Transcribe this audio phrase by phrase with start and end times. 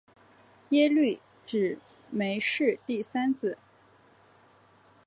[0.69, 1.77] 耶律只
[2.09, 3.59] 没是第三子。